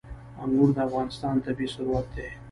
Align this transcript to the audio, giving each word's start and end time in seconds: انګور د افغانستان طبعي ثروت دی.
انګور 0.43 0.69
د 0.75 0.77
افغانستان 0.87 1.35
طبعي 1.45 1.67
ثروت 1.73 2.05
دی. 2.15 2.29